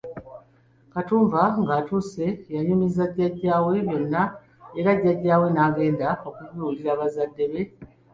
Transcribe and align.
Katumba 0.93 1.41
ng’atuuse 1.63 2.27
yanyumiza 2.53 3.03
jajja 3.15 3.55
we 3.65 3.75
byonna 3.87 4.21
era 4.79 4.91
jajja 5.01 5.35
we 5.41 5.47
n’agenda 5.55 6.07
okubuulira 6.27 6.91
bazadde 6.99 7.43
ba 7.51 7.59
Kiwutta. 7.61 7.85